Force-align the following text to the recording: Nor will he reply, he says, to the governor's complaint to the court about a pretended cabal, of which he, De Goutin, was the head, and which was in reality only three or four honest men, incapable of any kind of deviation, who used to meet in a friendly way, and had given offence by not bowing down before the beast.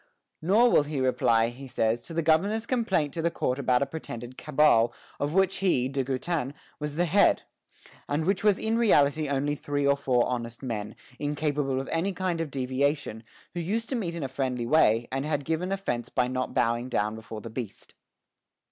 Nor 0.41 0.71
will 0.71 0.81
he 0.81 0.99
reply, 0.99 1.49
he 1.49 1.67
says, 1.67 2.01
to 2.05 2.13
the 2.15 2.23
governor's 2.23 2.65
complaint 2.65 3.13
to 3.13 3.21
the 3.21 3.29
court 3.29 3.59
about 3.59 3.83
a 3.83 3.85
pretended 3.85 4.35
cabal, 4.35 4.91
of 5.19 5.35
which 5.35 5.57
he, 5.57 5.87
De 5.87 6.03
Goutin, 6.03 6.55
was 6.79 6.95
the 6.95 7.05
head, 7.05 7.43
and 8.09 8.25
which 8.25 8.43
was 8.43 8.57
in 8.57 8.79
reality 8.79 9.29
only 9.29 9.53
three 9.53 9.85
or 9.85 9.95
four 9.95 10.25
honest 10.25 10.63
men, 10.63 10.95
incapable 11.19 11.79
of 11.79 11.87
any 11.89 12.13
kind 12.13 12.41
of 12.41 12.49
deviation, 12.49 13.23
who 13.53 13.59
used 13.59 13.89
to 13.89 13.95
meet 13.95 14.15
in 14.15 14.23
a 14.23 14.27
friendly 14.27 14.65
way, 14.65 15.07
and 15.11 15.23
had 15.23 15.45
given 15.45 15.71
offence 15.71 16.09
by 16.09 16.27
not 16.27 16.55
bowing 16.55 16.89
down 16.89 17.13
before 17.13 17.41
the 17.41 17.51
beast. 17.51 17.93